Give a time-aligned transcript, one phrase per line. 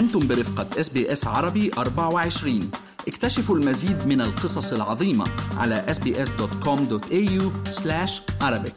[0.00, 2.60] أنتم برفقة SBS عربي 24
[3.08, 5.24] اكتشفوا المزيد من القصص العظيمة
[5.56, 7.42] على sbs.com.au
[8.42, 8.72] arabic.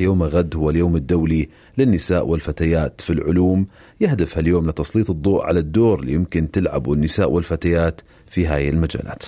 [0.00, 3.66] يوم غد هو اليوم الدولي للنساء والفتيات في العلوم.
[4.00, 8.00] يهدف اليوم لتسليط الضوء على الدور اللي يمكن تلعبه النساء والفتيات
[8.30, 9.22] في هاي المجالات.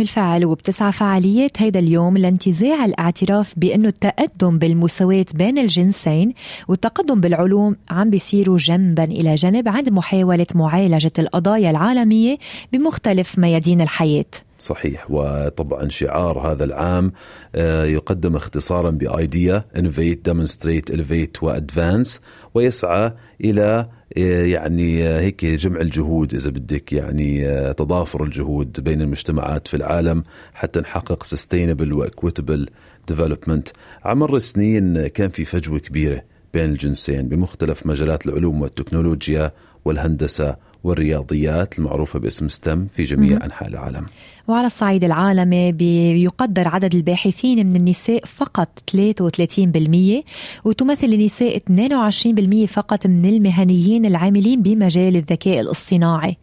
[0.00, 6.32] بالفعل وبتسعى فعاليات هيدا اليوم لانتزاع الاعتراف بأنه التقدم بالمساواة بين الجنسين
[6.68, 12.38] والتقدم بالعلوم عم بيصيروا جنبا إلى جنب عند محاولة معالجة القضايا العالمية
[12.72, 14.24] بمختلف ميادين الحياة.
[14.60, 15.10] صحيح.
[15.10, 17.12] وطبعا شعار هذا العام
[17.54, 22.20] آه، يقدم اختصارا ب IDEA innovate demonstrate elevate و advance
[22.54, 23.12] ويسعى
[23.44, 29.74] إلى آه، يعني آه، هيك جمع الجهود إذا بدك يعني تضافر الجهود بين المجتمعات في
[29.76, 32.68] العالم حتى نحقق sustainable و equitable
[33.08, 33.68] ديفلوبمنت
[34.04, 36.29] عمر السنين كان في فجوة كبيرة.
[36.54, 39.52] بين الجنسين بمختلف مجالات العلوم والتكنولوجيا
[39.84, 44.06] والهندسة والرياضيات المعروفة باسم ستم في جميع أنحاء العالم.
[44.48, 50.24] وعلى الصعيد العالمي بيقدر عدد الباحثين من النساء فقط 33%
[50.64, 56.36] وتمثل النساء 22% فقط من المهنيين العاملين بمجال الذكاء الاصطناعي.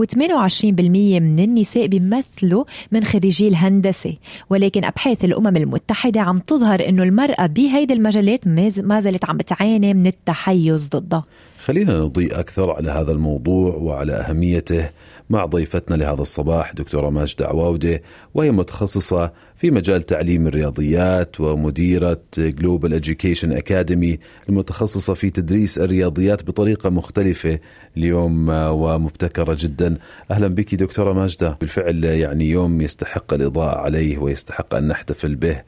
[0.00, 0.80] و28%
[1.20, 4.14] من النساء بيمثلوا من خريجي الهندسة.
[4.50, 10.06] ولكن أبحاث الأمم المتحدة عم تظهر أنه المرأة بهيدي المجالات ما زالت عم بتعاني من
[10.06, 11.24] التحيز ضدها.
[11.64, 14.90] خلينا نضيء أكثر على هذا الموضوع وعلى أهميته
[15.30, 18.02] مع ضيفتنا لهذا الصباح دكتورة ماجدة عواودة
[18.34, 24.18] وهي متخصصة في مجال تعليم الرياضيات ومديرة جلوبال Education أكاديمي
[24.48, 27.58] المتخصصة في تدريس الرياضيات بطريقة مختلفة
[27.96, 29.98] اليوم ومبتكرة جدا.
[30.30, 35.62] أهلا بك دكتورة ماجدة بالفعل يعني يوم يستحق الإضاءة عليه ويستحق أن نحتفل به.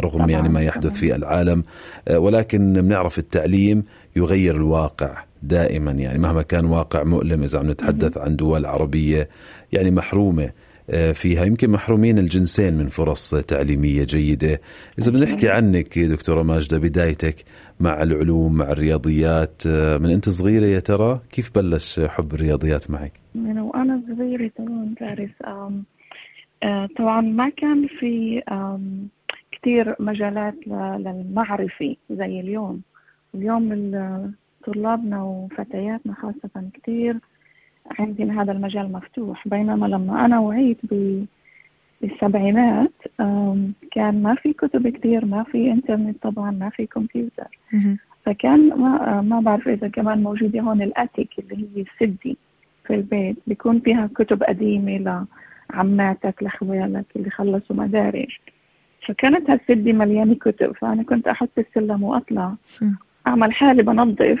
[0.00, 1.62] رغم يعني ما يحدث في العالم
[2.10, 3.82] ولكن بنعرف التعليم
[4.16, 9.28] يغير الواقع دائما يعني مهما كان واقع مؤلم إذا عم نتحدث عن دول عربية
[9.72, 10.50] يعني محرومة
[10.90, 11.44] آه، فيها.
[11.44, 14.60] يمكن محرومين الجنسين من فرص تعليمية جيدة.
[14.98, 17.44] إذا بنحكي عنك دكتورة ماجدة بدايتك
[17.80, 23.12] مع العلوم مع الرياضيات آه، من أنت صغيرة يا ترى؟ كيف بلش حب الرياضيات معك؟
[23.34, 25.30] من وأنا صغيرة طبعا تعرف
[26.62, 28.42] آه، طبعا ما كان في
[29.66, 32.82] كثير مجالات للمعرفة زي اليوم.
[33.34, 33.68] اليوم
[34.66, 37.16] طلابنا وفتياتنا خاصة كثير
[37.98, 39.48] عندنا هذا المجال مفتوح.
[39.48, 40.78] بينما لما أنا وعيت
[42.02, 42.92] بالسبعينات
[43.90, 47.58] كان ما في كتب كثير ما في إنترنت طبعا ما في كمبيوتر.
[48.24, 52.36] فكان ما ما بعرف إذا كمان موجودة هون الأتيك اللي هي السدي
[52.86, 53.36] في البيت.
[53.46, 55.26] بيكون فيها كتب قديمة
[55.70, 58.36] لعماتك لاخوالك اللي خلصوا مدارج
[59.06, 62.54] فكانت هالسدي مليانة كتب فأنا كنت أحط السلم وأطلع.
[63.26, 64.38] أعمل حالي بنظف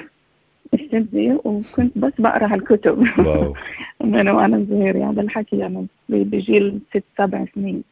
[0.74, 2.98] السدي وكنت بس بقرأ هالكتب.
[4.04, 7.82] من وأنا صغير يعني الحكي يعني بجيل ست سبع سنين.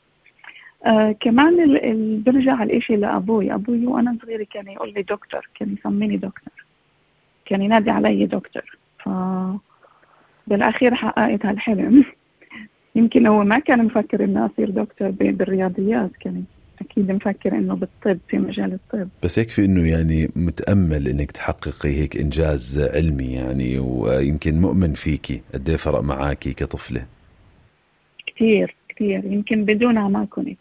[0.86, 1.84] آه كمان ال...
[1.84, 2.20] ال...
[2.20, 3.54] برجع الاشي لأبوي.
[3.54, 6.64] أبوي وأنا صغيرة كان يقول لي دكتور كان يسميني دكتور
[7.46, 9.08] كان ينادي علي دكتور ف
[10.46, 12.04] بالأخير حققت هالحلم.
[12.96, 16.44] يمكن هو ما كان مفكر اني أصير دكتور بالرياضيات كان
[16.80, 19.08] أكيد مفكر إنه بالطب في مجال الطب.
[19.24, 25.68] بس يكفي إنه يعني متأمل إنك تحققي هيك إنجاز علمي يعني ويمكن مؤمن فيكي قد
[25.68, 27.06] إيه فرق معاكي كطفلة؟
[28.26, 30.58] كثير كثير يمكن بدونها ما كنت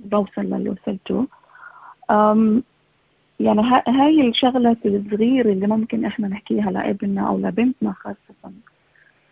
[0.00, 1.26] بوصل للي وصلته.
[3.40, 8.52] يعني هاي الشغلة الصغيرة اللي ممكن إحنا نحكيها لابننا أو لبنتنا خاصة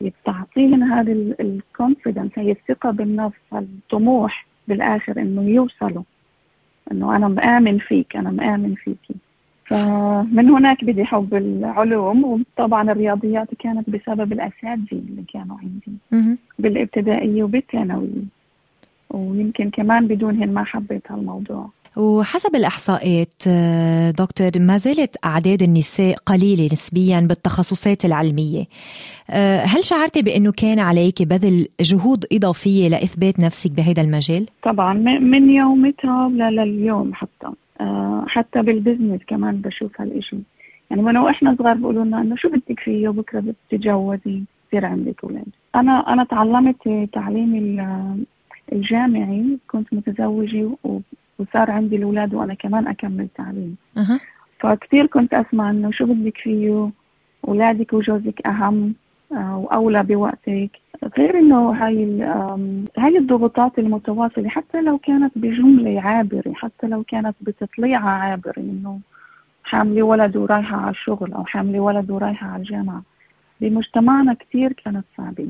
[0.00, 6.02] بتعطينا هذا الكونفدنس هي الثقة بالنفس الطموح بالآخر إنه يوصلوا
[6.92, 9.14] إنه أنا مآمن فيك أنا مآمن فيكي
[9.64, 15.98] فمن هناك بدي حب العلوم وطبعا الرياضيات كانت بسبب الأساتذة اللي كانوا عندي
[16.58, 18.24] بالابتدائية وبالثانوية.
[19.10, 21.70] ويمكن كمان بدونهم ما حبيت هالموضوع.
[21.96, 28.64] وحسب الإحصاءات آه، دكتور ما زالت أعداد النساء قليلة نسبيا بالتخصصات العلمية.
[29.30, 35.50] آه، هل شعرتي بأنه كان عليك بذل جهود إضافية لإثبات نفسك بهذا المجال؟ طبعا من
[35.50, 37.48] يومتها لليوم حتى.
[37.80, 40.36] آه، حتى بالبزنس كمان بشوف هالإشي.
[40.90, 45.24] يعني من وإحنا صغار بيقولوا لنا إنه شو بدك فيه بكرة بدك تتجوزي يصير عندك
[45.24, 45.46] أولاد.
[45.74, 47.86] أنا أنا تعلمت تعليمي
[48.72, 50.70] الجامعي كنت متزوجة
[51.38, 53.76] وصار عندي الأولاد وأنا كمان أكمل تعليم.
[53.96, 54.20] أه.
[54.60, 56.90] فكتير كنت أسمع إنه شو بدك فيه
[57.48, 58.94] أولادك وجوزك أهم
[59.32, 60.70] آه، وأولى بوقتك.
[61.18, 62.22] غير إنه هاي
[62.98, 69.00] هاي الضغوطات المتواصلة حتى لو كانت بجملة عابرة حتى لو كانت بتطليعة عابرة إنه
[69.64, 73.02] حاملة ولد ورايحة على الشغل أو حاملة ولد ورايحة على الجامعة.
[73.60, 75.48] بمجتمعنا كثير كانت صعبة.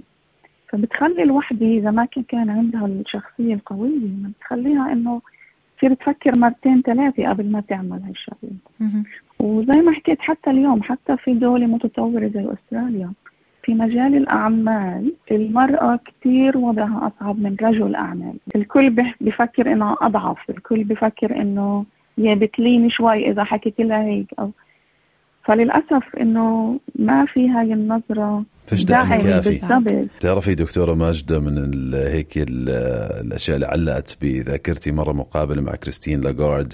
[0.69, 4.09] فبتخلي الوحدة إذا ما كان عندها الشخصية القوية
[4.39, 5.21] بتخليها إنه
[5.85, 9.05] تصير تفكر مرتين ثلاثة قبل ما تعمل هالشغلة
[9.39, 13.13] وزي ما حكيت حتى اليوم حتى في دولة متطورة زي أستراليا
[13.63, 18.35] في مجال الأعمال المرأة كثير وضعها أصعب من رجل أعمال.
[18.57, 18.91] الكل
[19.21, 21.85] بفكر إنها أضعف الكل بفكر إنه
[22.19, 24.51] يا بتلين شوي إذا حكيت لها هيك أو.
[25.45, 29.61] فللأسف إنه ما في هاي النظرة فيش دعم كافي.
[30.21, 36.73] تعرفي دكتورة ماجدة من هيك الأشياء اللي علقت بذاكرتي مرة مقابلة مع كريستين لاغارد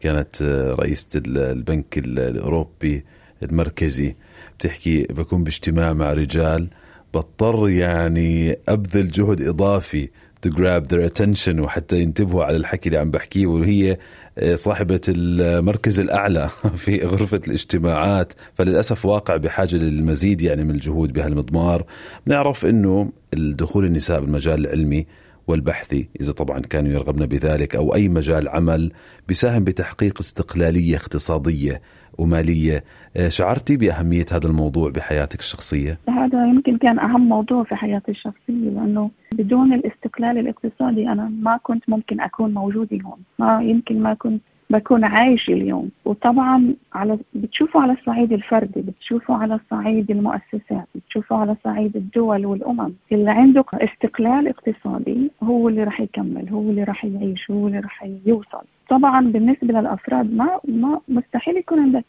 [0.00, 0.42] كانت
[0.78, 3.04] رئيسة البنك الأوروبي
[3.42, 4.14] المركزي.
[4.58, 6.68] بتحكي بكون باجتماع مع رجال
[7.14, 10.08] بضطر يعني أبذل جهد إضافي
[10.46, 13.98] to grab their attention وحتى ينتبهوا على الحكي اللي عم بحكيه وهي
[14.38, 16.48] آه، صاحبة المركز الأعلى
[16.84, 18.32] في غرفة الاجتماعات.
[18.54, 21.84] فللأسف واقع بحاجة للمزيد يعني من الجهود بهالمضمار.
[22.26, 25.06] بنعرف أنه الدخول النساء بالمجال العلمي
[25.46, 28.92] والبحثي إذا طبعا كانوا يرغبن بذلك أو أي مجال عمل
[29.28, 31.82] بيساهم بتحقيق استقلالية اقتصادية.
[32.18, 32.84] ومالية.
[33.16, 38.70] آه، شعرتي بأهمية هذا الموضوع بحياتك الشخصية؟ هذا يمكن كان أهم موضوع في حياتي الشخصية
[38.70, 43.18] لأنه بدون الاستقلال الاقتصادي أنا ما كنت ممكن أكون موجودة هون.
[43.38, 45.90] ما يمكن ما كنت بكون عايش اليوم.
[46.04, 52.92] وطبعا على بتشوفوا على الصعيد الفردي بتشوفوا على صعيد المؤسسات بتشوفوا على صعيد الدول والأمم.
[53.12, 58.08] اللي عنده استقلال اقتصادي هو اللي راح يكمل هو اللي راح يعيش هو اللي راح
[58.26, 58.64] يوصل.
[58.92, 62.04] طبعا بالنسبة للأفراد ما ما مستحيل يكون عندك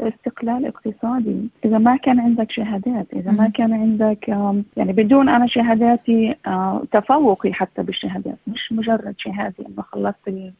[0.00, 1.48] استقلال اقتصادي.
[1.64, 4.28] إذا ما كان عندك شهادات إذا ما كان عندك
[4.76, 6.34] يعني بدون أنا شهاداتي
[6.92, 8.38] تفوقي حتى بالشهادات.
[8.46, 10.52] مش مجرد شهادة إنه خلصت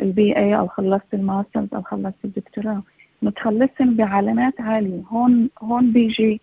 [0.00, 2.82] ال BA أو خلصت ال masters أو خلصت الدكتوراه
[3.22, 5.02] متخلصهم بعلامات عالية.
[5.08, 6.40] هون هون بيجي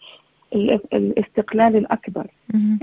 [0.93, 2.27] الاستقلال الأكبر.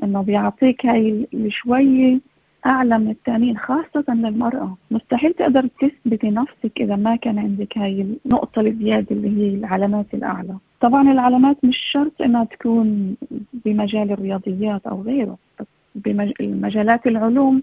[0.02, 2.18] إنه بيعطيك هاي شوية
[2.66, 4.76] اعلى من الثانيين خاصة للمرأة.
[4.90, 10.56] مستحيل تقدر تثبتي نفسك إذا ما كان عندك هاي النقطة الزيادة اللي هي العلامات الأعلى.
[10.80, 13.16] طبعا العلامات مش شرط إنها تكون
[13.64, 17.62] بمجال الرياضيات أو غيره بس بمجالات العلوم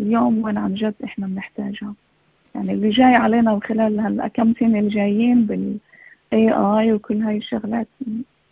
[0.00, 1.94] اليوم وين عن جد إحنا بنحتاجها.
[2.54, 7.88] يعني اللي جاي علينا خلال هالكم سنه الجايين بالاي اي وكل هاي الشغلات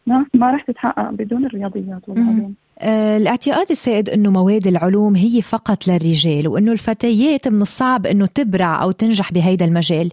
[0.06, 2.54] ما ما راح تتحقق بدون الرياضيات والعلوم.
[2.82, 8.90] الاعتقاد السائد إنه مواد العلوم هي فقط للرجال وإنه الفتيات من الصعب إنه تبرع أو
[8.90, 10.10] تنجح بهيدا المجال.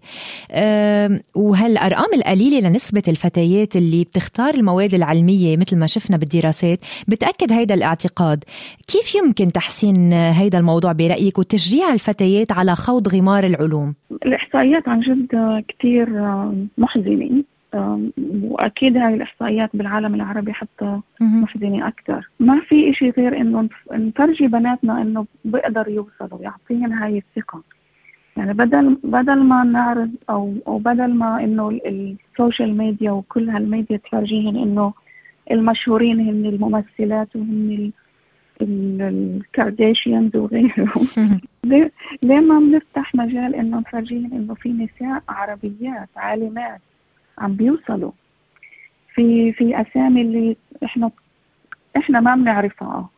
[1.35, 8.43] وهالأرقام القليلة لنسبة الفتيات اللي بتختار المواد العلمية مثل ما شفنا بالدراسات بتأكد هيدا الاعتقاد.
[8.87, 15.27] كيف يمكن تحسين هيدا الموضوع برأيك وتشجيع الفتيات على خوض غمار العلوم؟ الإحصائيات عن جد
[15.67, 16.09] كثير
[16.77, 17.43] محزنة.
[18.43, 25.01] وأكيد هاي الإحصائيات بالعالم العربي حتى محزنه أكثر ما في إشي غير إنه نفرجي بناتنا
[25.01, 27.63] إنه بيقدر يوصلوا يعطيهم هاي الثقة.
[28.37, 33.97] يعني بدل بدل ما نعرض أو أو بدل ما إنه ال social media وكل هالميديا
[33.97, 34.93] تفرجيهم إنه
[35.51, 37.91] المشهورين هن الممثلات وهن
[38.61, 41.07] ال Kardashians وغيرهم.
[42.23, 46.81] ليه ما بنفتح مجال إنه نفرجيهم إنه في نساء عربيات عالمات؟
[47.41, 48.11] عم بيوصلوا.
[49.13, 51.11] في في أسامي اللي إحنا
[51.97, 53.09] إحنا ما بنعرفها.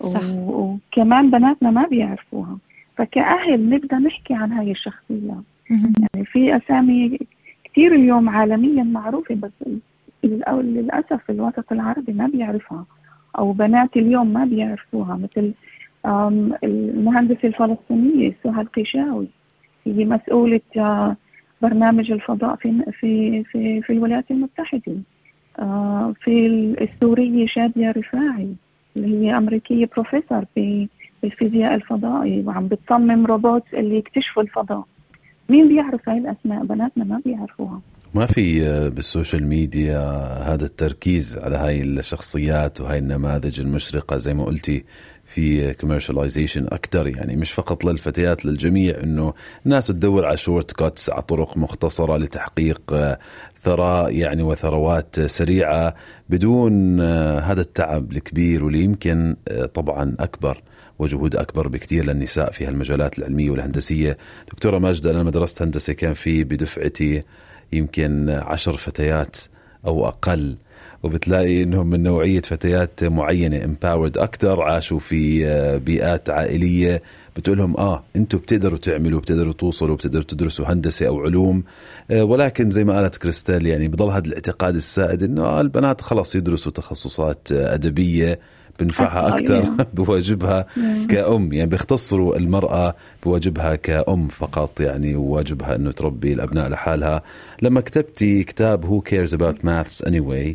[0.00, 0.20] صح.
[0.34, 2.58] وكمان بناتنا ما بيعرفوها.
[2.96, 5.42] فكأهل نبدأ نحكي عن هاي الشخصية.
[5.70, 7.18] يعني في أسامي
[7.64, 9.50] كثير اليوم عالميا معروفة بس
[10.24, 12.84] للأسف الوسط العربي ما بيعرفها.
[13.38, 15.52] أو بنات اليوم ما بيعرفوها مثل
[16.64, 19.28] المهندسة الفلسطينية سهى القشاوي
[19.86, 21.16] هي مسؤولة آه،
[21.62, 24.96] برنامج الفضاء في في في, في الولايات المتحدة.
[25.58, 26.46] آه، في
[26.80, 28.54] السورية شادية رفاعي
[28.96, 30.88] اللي هي أمريكية بروفيسور في
[31.24, 34.84] الفيزياء الفضائي وعم بتصمم روبوت اللي يكتشفوا الفضاء.
[35.48, 37.80] مين بيعرف هاي الأسماء؟ بناتنا ما بيعرفوها.
[38.14, 40.00] ما في آه، بال social media
[40.52, 44.16] هذا التركيز على هاي الشخصيات وهاي النماذج المشرقة.
[44.16, 44.84] زي ما قلتي
[45.24, 49.34] في commercialization أكثر يعني مش فقط للفتيات للجميع إنه
[49.66, 53.18] الناس تدور على shortcuts على طرق مختصرة لتحقيق آه،
[53.62, 55.94] ثراء يعني وثروات سريعة
[56.28, 59.36] بدون آه، هذا التعب الكبير واللي يمكن
[59.74, 60.62] طبعا أكبر
[60.98, 64.16] وجهود أكبر بكثير للنساء في هالمجالات العلمية والهندسية.
[64.52, 67.22] دكتورة ماجده أنا لما درست هندسة كان في بدفعتي
[67.72, 69.36] يمكن عشر فتيات
[69.86, 70.56] أو أقل
[71.02, 77.02] وبتلاقي إنهم من نوعية فتيات معينة امباورد أكثر عاشوا في آه، بيئات عائلية
[77.36, 81.62] بتقول لهم آه أنتم بتقدروا تعملوا بتقدروا توصلوا بتقدروا تدرسوا هندسة أو علوم
[82.10, 86.34] آه ولكن زي ما قالت كريستال يعني بضل هذا الاعتقاد السائد إنه آه البنات خلص
[86.36, 88.38] يدرسوا تخصصات آه أدبية
[88.80, 90.66] بنفعها أكثر بواجبها
[91.08, 91.52] كأم.
[91.52, 97.22] يعني بيختصروا المرأة بواجبها كأم فقط يعني وواجبها أنه تربي الأبناء لحالها.
[97.62, 100.54] لما كتبتي كتاب Who cares about maths anyway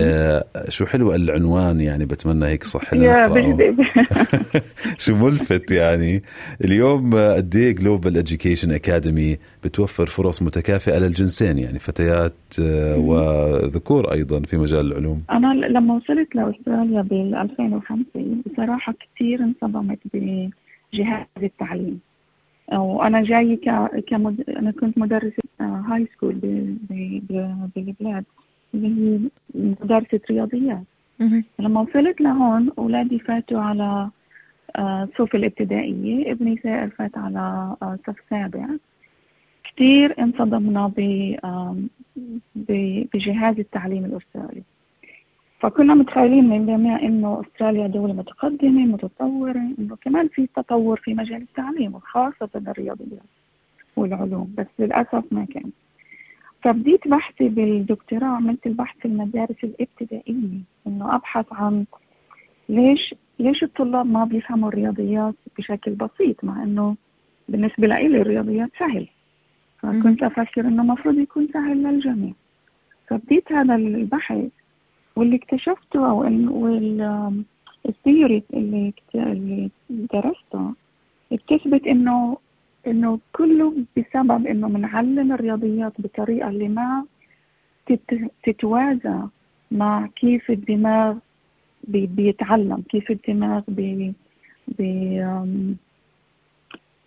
[0.00, 2.94] آه شو حلو العنوان يعني بتمنى هيك صح
[4.98, 6.22] شو ملفت يعني.
[6.64, 14.40] اليوم قد إيه Global Education Academy بتوفر فرص متكافئة للجنسين يعني فتيات آه وذكور أيضا
[14.40, 15.22] في مجال العلوم.
[15.30, 18.04] أنا لما وصلت لأستراليا بال 2005
[18.46, 22.00] بصراحة كثير انصدمت بجهاز التعليم.
[22.72, 23.70] وأنا جاي ك...
[24.08, 24.44] كمد...
[24.48, 26.34] أنا كنت مدرسة هاي سكول
[27.76, 28.24] بالبلاد
[28.74, 29.18] اللي هي
[29.54, 30.82] مدرسة رياضيات.
[31.58, 34.10] لما وصلت لهون أولادي فاتوا على
[35.18, 38.66] صف الابتدائية ابني سائر فات على آه، صف سابع.
[39.64, 40.92] كثير انصدمنا
[42.54, 44.62] بجهاز التعليم الأسترالي.
[45.60, 51.42] فكنا متخيلين من الجميع إنه أستراليا دولة متقدمة متطورة إنه كمان في تطور في مجال
[51.42, 53.22] التعليم وخاصة الرياضيات
[53.96, 55.70] والعلوم بس للأسف ما كان.
[56.62, 61.84] فبديت بحثي بالدكتوراه عملت البحث في المدارس الابتدائية إنه أبحث عن
[62.68, 66.96] ليش ليش الطلاب ما بيفهموا الرياضيات بشكل بسيط؟ مع إنه
[67.48, 69.06] بالنسبة لي الرياضيات سهل.
[69.78, 72.32] فكنت أفكر إنه المفروض يكون سهل للجميع.
[73.06, 74.48] فبديت هذا البحث
[75.16, 76.18] واللي اكتشفته أو
[77.84, 80.74] والثيوري اللي اللي درسته
[81.32, 82.36] بتثبت إنه
[82.86, 87.04] إنه كله بسبب إنه بنعلم الرياضيات بطريقة اللي ما
[88.44, 89.20] تتوازى
[89.70, 91.16] مع كيف الدماغ
[91.88, 94.14] بي بيتعلم كيف الدماغ بي
[94.68, 95.24] بي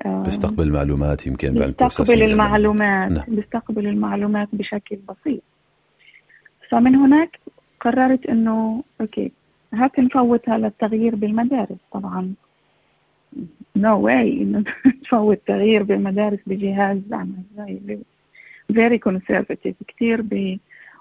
[0.06, 3.26] بيستقبل المعلومات يمكن بيستقبل المعلومات نعم.
[3.28, 5.44] بيستقبل المعلومات بشكل بسيط.
[6.70, 7.40] فمن هناك
[7.80, 9.32] قررت إنه okay
[9.74, 11.78] هات نفوتها للتغيير بالمدارس.
[11.92, 12.34] طبعا
[13.76, 14.64] نو no واي إنه
[15.04, 16.98] تفوت تغيير بالمدارس بجهاز
[17.58, 18.00] زي
[18.74, 20.26] very conservative كثير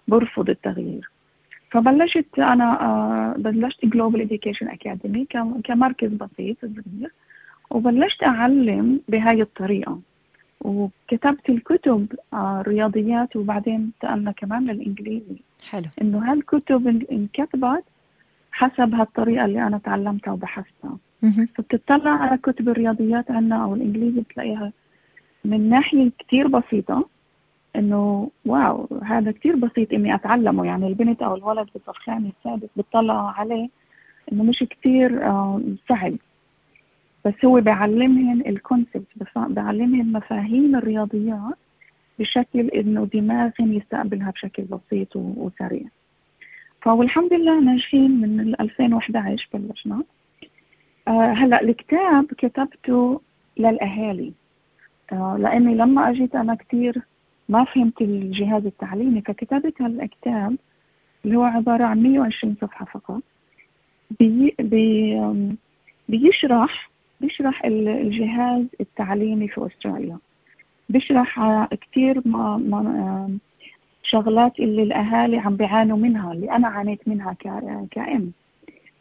[0.08, 1.09] برفض التغيير.
[1.70, 5.26] فبلشت أنا آه، بلشت Global Education Academy
[5.64, 7.12] كمركز بسيط صغير
[7.70, 10.00] وبلشت أعلم بهاي الطريقة.
[10.60, 15.36] وكتبت الكتب آه، رياضيات وبعدين انتقلنا كمان للإنجليزي.
[15.70, 15.86] حلو.
[16.02, 17.84] إنه هالكتب انكتبت
[18.52, 20.98] حسب هالطريقة اللي أنا تعلمتها وبحثتها.
[21.54, 24.72] فبتطلع على كتب الرياضيات عنا أو الإنجليزي بتلاقيها
[25.44, 27.08] من ناحية كتير بسيطة.
[27.76, 30.66] إنه واو هذا كتير بسيط إني أتعلمه.
[30.66, 33.68] يعني البنت أو الولد بالصف الخامس السادس بتطلع عليه
[34.32, 36.18] إنه مش كتير آه، سهل.
[37.24, 41.58] بس هو بيعلمهن الكونسبت بيعلمهن مفاهيم الرياضيات
[42.18, 45.86] بشكل إنه دماغهم يستقبلها بشكل بسيط وسريع.
[46.82, 50.02] فالحمد لله ناجحين من 2011 بلشنا.
[51.08, 53.20] آه هلأ الكتاب كتبته
[53.56, 54.32] للأهالي.
[55.12, 57.02] آه لأني لما أجيت أنا كثير
[57.50, 60.56] ما فهمت الجهاز التعليمي فكتبت هالكتاب
[61.24, 63.22] اللي هو عبارة عن 120 صفحة فقط.
[64.20, 65.20] بي بي
[66.08, 66.90] بيشرح
[67.20, 70.18] بيشرح الجهاز التعليمي في أستراليا.
[70.88, 71.40] بيشرح
[71.74, 73.38] كثير ما ما
[74.02, 77.32] شغلات اللي الأهالي عم بيعانوا منها اللي أنا عانيت منها
[77.90, 78.32] كأم.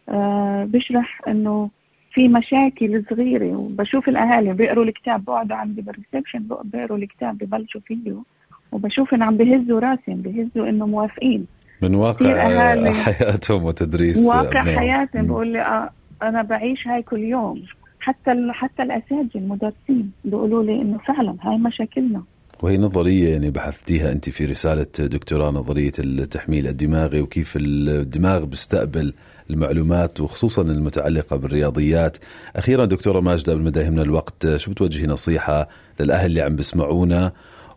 [0.10, 1.70] آه بشرح إنه
[2.12, 7.96] في مشاكل صغيرة وبشوف الأهالي بيقروا الكتاب بقعدوا عندي بالريسبشن بيقروا الكتاب ببلشوا فيه
[8.72, 11.46] وبشوف إن عم بهزوا راسهم بهزوا إنه موافقين.
[11.82, 14.78] من واقع حياتهم وتدريس واقع أبناء.
[14.80, 15.28] حياتهم.
[15.28, 15.90] بقول لي آه
[16.22, 17.64] أنا بعيش هاي كل يوم.
[18.00, 22.24] حتى حتى الأساتذة المدرسين بيقولوا لي إنه فعلا هاي مشاكلنا.
[22.64, 29.14] وهي نظرية يعني بحثتيها أنت في رسالة دكتوراه نظرية التحميل الدماغي وكيف الدماغ بيستقبل
[29.50, 32.18] المعلومات وخصوصا المتعلقة بالرياضيات.
[32.56, 35.68] أخيرا دكتورة ماجدة قبل ما الوقت شو بتوجهي نصيحة
[36.00, 37.32] للأهل اللي عم بسمعونا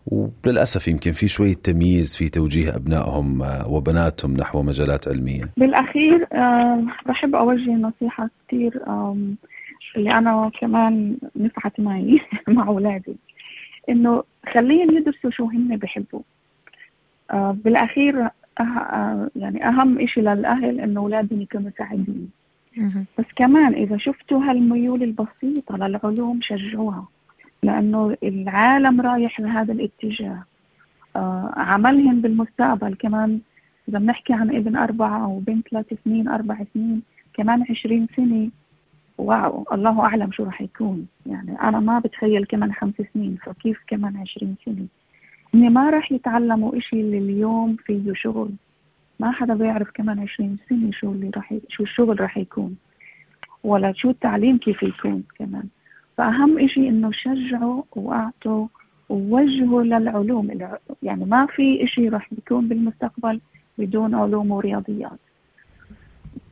[0.06, 5.50] وللأسف يمكن في شوية تمييز في توجيه أبنائهم وبناتهم نحو مجالات علمية.
[5.56, 8.82] بالأخير أه بحب أوجه نصيحة كثير
[9.96, 13.16] اللي أنا كمان نفعت معي مع أولادي
[13.88, 16.20] إنه خليهم يدرسوا شو هم بحبوا
[17.30, 18.28] أه بالأخير
[18.60, 22.30] أه يعني أهم إشي للأهل إنه أولادهم يكونوا سعيدين
[23.18, 27.06] بس كمان إذا شفتوا هالميول البسيطة للعلوم شجعوها.
[27.62, 30.44] لأنه العالم رايح لهذا الاتجاه.
[31.16, 32.94] آه عملهم بالمستقبل.
[32.94, 33.40] كمان
[33.88, 37.02] إذا بنحكي عن ابن أربعة وبنت ثلاث سنين أربع سنين
[37.34, 38.50] كمان عشرين سنة.
[39.18, 41.06] واو الله أعلم شو رح يكون.
[41.26, 44.86] يعني أنا ما بتخيل كمان خمس سنين فكيف كمان عشرين سنة؟
[45.54, 48.50] إني ما رح يتعلموا إشي اللي اليوم فيه شغل.
[49.20, 51.60] ما حدا بيعرف كمان عشرين سنة شو اللي ي...
[51.68, 52.76] شو الشغل رح يكون
[53.64, 55.68] ولا شو التعليم كيف يكون كمان.
[56.22, 58.66] فأهم إشي إنه شجعوا وأعطوا
[59.08, 60.48] ووجهوا للعلوم.
[61.02, 63.40] يعني ما في إشي رح يكون بالمستقبل
[63.78, 65.18] بدون علوم ورياضيات.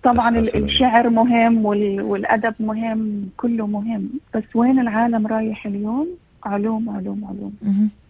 [0.02, 4.10] طبعا الشعر مهم والأدب مهم كله مهم.
[4.34, 6.08] بس وين العالم رايح اليوم؟
[6.44, 7.52] علوم علوم علوم.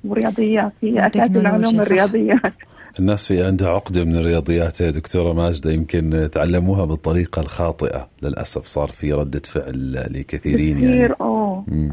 [0.04, 0.72] ورياضيات.
[0.82, 2.52] هي أساس العلوم الرياضيات.
[2.98, 4.80] الناس في عندها عقدة من الرياضيات.
[4.80, 8.08] يا دكتورة ماجدة يمكن تعلموها بالطريقة الخاطئة.
[8.22, 11.14] للأسف صار في ردة فعل لكثيرين يعني.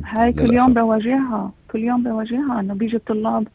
[0.06, 2.60] هاي كل يوم بواجهها كل يوم بواجهها.
[2.60, 3.48] إنه بيجي الطلاب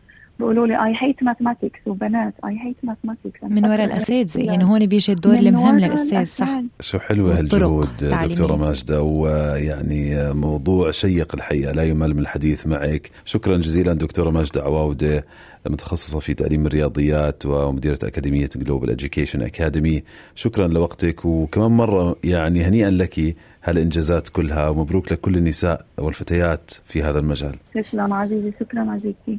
[0.42, 4.40] بيقولوا لي I hate mathematics وبنات I hate mathematics من وراء الأساتذة.
[4.40, 6.62] يعني هون بيجي الدور المهم للأستاذ صح.
[6.80, 9.02] شو حلوة هالجهود دكتورة ماجدة.
[9.02, 13.10] ويعني موضوع شيق الحقيقة لا يمل من الحديث معك.
[13.24, 15.24] شكرا جزيلا دكتورة ماجدة عواودة
[15.66, 20.02] متخصصة في تعليم الرياضيات ومديرة أكاديمية Global Education Academy
[20.34, 24.68] شكرا لوقتك وكمان مرة يعني هنيئا لك هالإنجازات كلها.
[24.68, 27.54] ومبروك لكل النساء والفتيات في هذا المجال.
[27.74, 28.52] تسلم عزيزي.
[28.60, 29.38] شكرا عزيزتي.